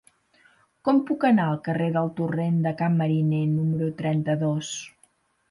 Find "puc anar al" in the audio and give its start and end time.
1.09-1.59